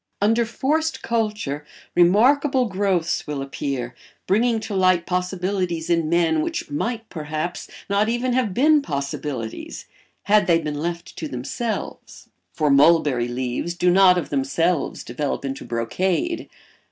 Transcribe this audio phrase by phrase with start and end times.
[0.19, 1.63] Under forced culture
[1.93, 3.93] remarkable growths will appear,
[4.25, 9.85] bringing to light possibilities in men which might, perhaps, not even have been possibilities
[10.23, 15.63] had they been left to themselves; for mulberry leaves do not of themselves develop into
[15.63, 16.49] brocade.